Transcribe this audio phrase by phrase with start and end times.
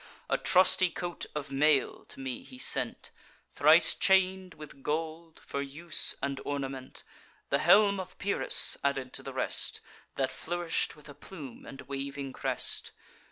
[0.31, 3.11] A trusty coat of mail to me he sent,
[3.51, 7.03] Thrice chain'd with gold, for use and ornament;
[7.49, 9.79] The helm of Pyrrhus added to the rest,
[10.15, 12.93] That flourish'd with a plume and waving crest.